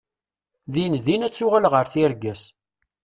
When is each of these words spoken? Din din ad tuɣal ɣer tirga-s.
Din 0.73 0.93
din 1.05 1.25
ad 1.27 1.33
tuɣal 1.33 1.65
ɣer 1.71 1.85
tirga-s. 1.93 2.41